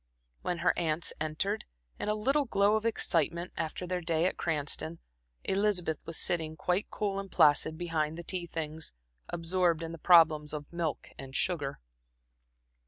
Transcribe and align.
When 0.41 0.57
her 0.65 0.73
aunts 0.79 1.13
entered, 1.21 1.63
in 1.99 2.09
a 2.09 2.15
little 2.15 2.45
glow 2.45 2.75
of 2.75 2.87
excitement 2.87 3.53
after 3.55 3.85
their 3.85 4.01
day 4.01 4.25
at 4.25 4.35
Cranston, 4.35 4.97
Elizabeth 5.43 5.99
was 6.07 6.17
sitting 6.17 6.55
quite 6.55 6.89
cool 6.89 7.19
and 7.19 7.31
placid 7.31 7.77
behind 7.77 8.17
the 8.17 8.23
tea 8.23 8.47
things, 8.47 8.93
absorbed 9.29 9.83
in 9.83 9.91
the 9.91 9.99
problems 9.99 10.53
of 10.53 10.73
milk 10.73 11.09
and 11.19 11.35
sugar. 11.35 11.81